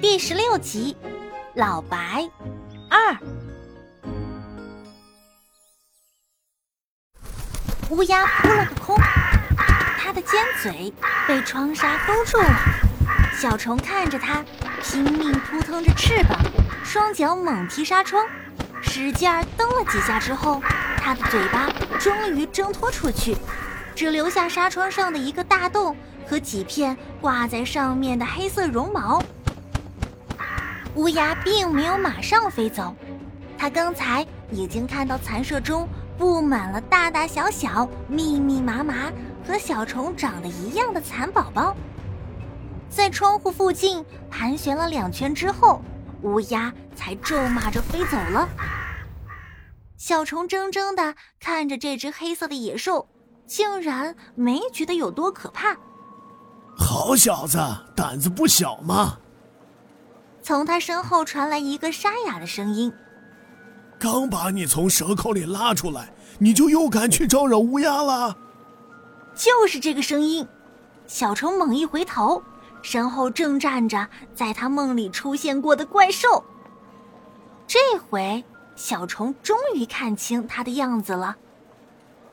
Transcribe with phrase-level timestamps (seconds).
[0.00, 0.96] 第十六集，
[1.54, 2.30] 老白
[2.88, 3.18] 二。
[7.90, 8.96] 乌鸦扑了个空，
[9.98, 10.92] 它的尖嘴
[11.26, 12.48] 被窗纱勾住了。
[13.36, 14.44] 小虫看着它，
[14.84, 16.38] 拼命扑腾着翅膀，
[16.84, 18.24] 双脚猛踢纱窗，
[18.80, 20.62] 使劲儿蹬了几下之后，
[20.98, 21.68] 它的嘴巴
[21.98, 23.36] 终于挣脱出去，
[23.96, 29.20] 只留下纱窗上的一个大洞和几片挂在上面的黑色绒毛。
[30.98, 32.92] 乌鸦并没有马上飞走，
[33.56, 39.12] 它刚才已经看到残舍中布满了大大小小、密密麻麻
[39.46, 41.76] 和小虫长得一样的蚕宝宝。
[42.90, 45.80] 在窗户附近盘旋了两圈之后，
[46.22, 48.48] 乌鸦才咒骂着飞走了。
[49.96, 53.08] 小虫怔怔地看着这只黑色的野兽，
[53.46, 55.76] 竟然没觉得有多可怕。
[56.76, 57.56] 好小子，
[57.94, 59.16] 胆子不小嘛！
[60.48, 62.90] 从他身后传来一个沙哑的声音
[64.00, 68.34] ：“刚把你从蛇口里拉出来，你就又敢去招惹乌鸦了？”
[69.36, 70.48] 就是这个声音。
[71.06, 72.42] 小虫猛一回头，
[72.80, 76.42] 身后正站着在他梦里出现过的怪兽。
[77.66, 78.42] 这回，
[78.74, 81.36] 小虫终于看清他的样子了。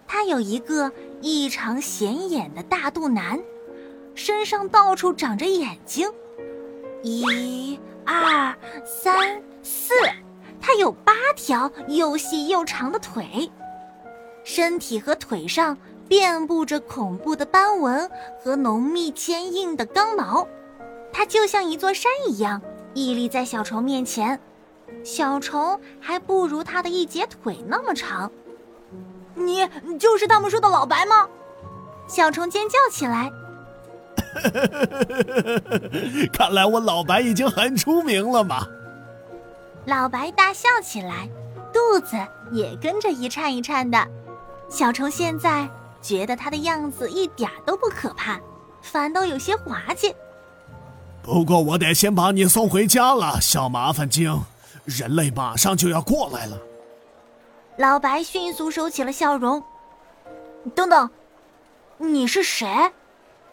[0.08, 0.90] 他有一个
[1.22, 3.38] 异常显眼的大肚腩，
[4.16, 6.10] 身上到处长着眼睛。
[7.04, 7.78] 一。
[8.06, 9.94] 二三四，
[10.62, 13.52] 它有八条又细又长的腿，
[14.44, 20.48] 身体和腿上遍布着恐怖的斑纹和浓密坚硬的刚毛，
[21.12, 22.62] 它就像一座山一样
[22.94, 24.40] 屹立在小虫面前。
[25.04, 28.32] 小虫还不如它的一截腿那么长。
[29.34, 29.68] 你
[30.00, 31.28] 就是他们说的老白吗？
[32.08, 33.32] 小虫尖叫起来。
[36.34, 38.68] 看来我老白已经很出名了嘛！
[39.86, 41.30] 老白大笑起来，
[41.72, 42.16] 肚子
[42.52, 44.08] 也跟着一颤一颤的。
[44.70, 45.70] 小虫现在
[46.02, 48.40] 觉得他的样子一点都不可怕，
[48.82, 50.16] 反倒有些滑稽。
[51.22, 54.42] 不过我得先把你送回家了，小麻烦精。
[54.86, 56.58] 人类马上就要过来了。
[57.78, 59.64] 老白迅速收起了笑容。
[60.74, 61.10] 等等，
[61.98, 62.68] 你是谁？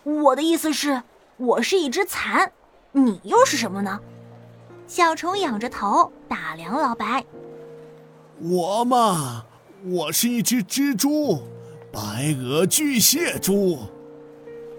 [0.05, 1.03] 我的意思是，
[1.37, 2.51] 我是一只蚕，
[2.91, 4.01] 你又是什么呢？
[4.87, 7.25] 小虫仰着头打量老白。
[8.41, 9.45] 我嘛，
[9.85, 11.43] 我是一只蜘蛛，
[11.93, 13.79] 白额巨蟹蛛。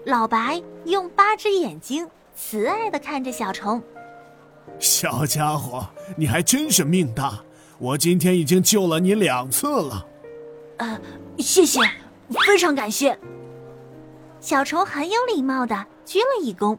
[0.04, 2.06] 老白用八只眼睛
[2.36, 3.82] 慈爱的看着小虫。
[4.78, 5.86] 小家伙，
[6.16, 7.42] 你还真是命大，
[7.78, 10.06] 我今天已经救了你两次了。
[10.76, 11.00] 呃，
[11.38, 11.80] 谢谢，
[12.46, 13.18] 非常感谢。
[14.44, 15.74] 小虫很有礼貌的
[16.04, 16.76] 鞠了一躬，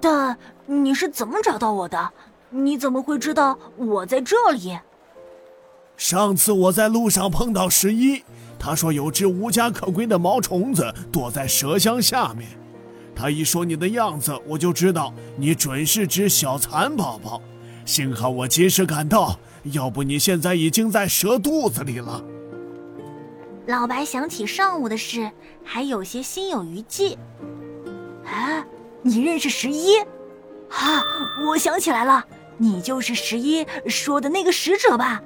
[0.00, 2.08] 但你是怎么找到我的？
[2.50, 4.78] 你怎么会知道我在这里？
[5.96, 8.22] 上次我在路上碰到十一，
[8.60, 12.48] 他说有只无家可归的毛虫子躲在蛇箱下面。
[13.12, 17.42] 他一说你的样子，我就知道你准是只小蚕宝宝。
[17.84, 22.22] 幸好我及时赶到，要不你现在已经在蛇肚子里了。
[23.66, 25.30] 老白想起上午的事，
[25.64, 27.16] 还有些心有余悸。
[28.24, 28.64] 啊，
[29.02, 29.98] 你认识十一？
[30.70, 31.02] 啊，
[31.46, 32.24] 我想起来了，
[32.58, 35.22] 你就是十一说的那个使者吧？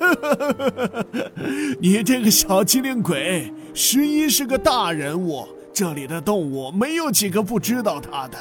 [1.80, 8.38] 你这个小机灵鬼，十一是个大人物，这里的动物没有几个不知道他的。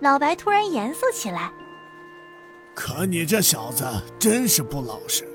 [0.00, 1.52] 老白突然严肃起来。
[2.74, 3.84] 可你这小子
[4.18, 5.26] 真是不老实。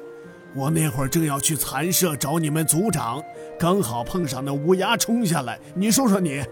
[0.54, 3.24] 我那会儿正要去蚕舍找你们组长，
[3.58, 5.60] 刚好碰上那乌鸦冲下来。
[5.74, 6.44] 你说说你，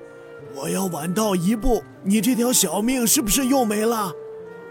[0.55, 4.11] 我要晚到一步，你这条小命是不是又没了？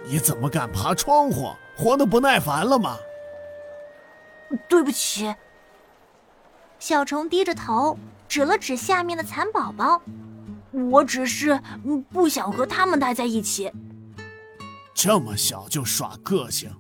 [0.07, 1.51] 你怎么敢爬窗户？
[1.77, 2.97] 活得不耐烦了吗？
[4.69, 5.35] 对不起。
[6.79, 10.01] 小虫低着头，指了指下面的蚕宝宝，
[10.91, 11.61] 我只是
[12.11, 13.71] 不想和他们待在一起。
[14.95, 16.71] 这么小就耍个性。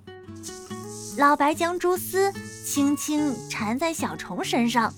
[1.18, 2.32] 老白将蛛丝
[2.64, 4.94] 轻轻缠在小虫身上。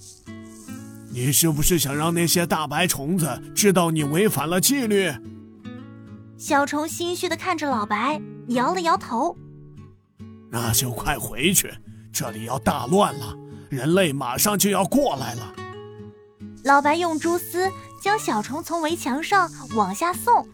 [1.10, 5.10] 你是不是想让那些大白虫子知道你违反了纪律？
[6.36, 9.34] 小虫心虚的看着老白，摇了摇头。
[10.50, 11.72] 那就快回去，
[12.12, 13.34] 这里要大乱了，
[13.70, 15.54] 人类马上就要过来了。
[16.64, 17.66] 老白用蛛丝
[18.02, 20.46] 将小虫从围墙上往下送。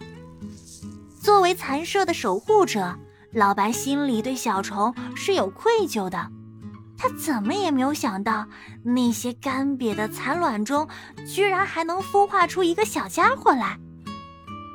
[1.20, 2.96] 作为残舍的守护者。
[3.32, 6.30] 老白心里对小虫是有愧疚的，
[6.96, 8.46] 他怎么也没有想到，
[8.82, 10.88] 那些干瘪的蚕卵中，
[11.26, 13.78] 居然还能孵化出一个小家伙来。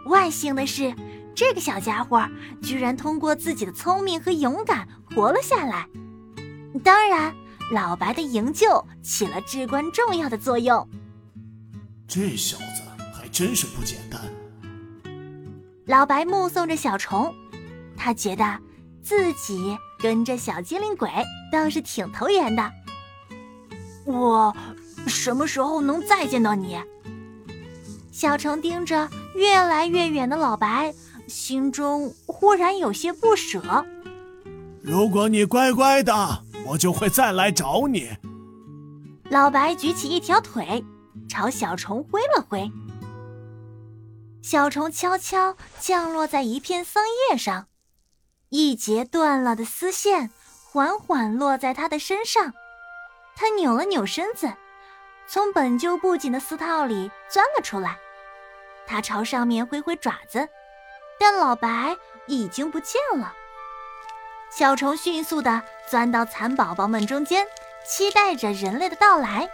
[0.06, 0.94] 万幸的是，
[1.33, 2.24] 这个小家伙
[2.62, 5.88] 居然通过自己的聪明和勇敢活了下来。
[6.83, 7.33] 当然，
[7.71, 10.88] 老白的营救起了至关重要的作用。
[12.07, 12.83] 这小子
[13.13, 14.21] 还真是不简单。
[15.86, 17.33] 老白目送着小虫，
[18.03, 18.44] 他觉得
[19.03, 21.07] 自己跟着小精灵鬼
[21.51, 22.71] 倒是挺投缘的。
[24.06, 24.56] 我
[25.06, 26.80] 什么时候能再见到你？
[28.12, 30.92] 小虫盯着越来越远的老白，
[31.27, 33.86] 心中忽然有些不舍。
[34.81, 38.09] 如果你乖乖的，我就会再来找你。
[39.30, 40.83] 老白举起一条腿，
[41.30, 42.68] 朝小虫挥了挥。
[44.42, 47.68] 小虫悄悄降落在一片桑叶上，
[48.51, 50.30] 一截断了的丝线
[50.69, 52.53] 缓缓落在他的身上。
[53.33, 54.51] 他扭了扭身子，
[55.25, 57.98] 从本就不紧的丝套里钻了出来。
[58.86, 60.50] 他朝上面挥挥爪子，
[61.18, 61.95] 但老白
[62.27, 63.33] 已经不见了。
[64.51, 67.48] 小虫迅速地钻到蚕宝宝们中间，
[67.88, 69.50] 期待着人类的到来。